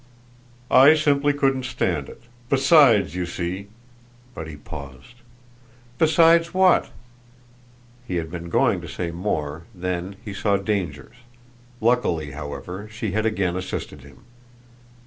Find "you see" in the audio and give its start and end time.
3.13-3.67